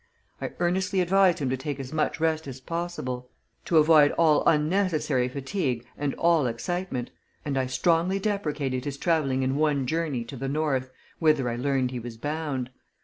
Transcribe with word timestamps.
I 0.41 0.53
earnestly 0.57 0.99
advised 0.99 1.37
him 1.37 1.51
to 1.51 1.57
take 1.57 1.79
as 1.79 1.93
much 1.93 2.19
rest 2.19 2.47
as 2.47 2.59
possible, 2.59 3.29
to 3.65 3.77
avoid 3.77 4.09
all 4.13 4.41
unnecessary 4.47 5.27
fatigue 5.29 5.85
and 5.95 6.15
all 6.15 6.47
excitement, 6.47 7.11
and 7.45 7.55
I 7.55 7.67
strongly 7.67 8.17
deprecated 8.17 8.85
his 8.85 8.97
travelling 8.97 9.43
in 9.43 9.57
one 9.57 9.85
journey 9.85 10.23
to 10.23 10.35
the 10.35 10.49
north, 10.49 10.89
whither 11.19 11.47
I 11.47 11.55
learnt 11.55 11.91
he 11.91 11.99
was 11.99 12.17
bound. 12.17 12.71